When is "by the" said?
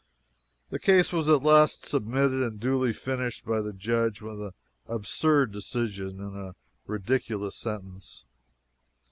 3.45-3.71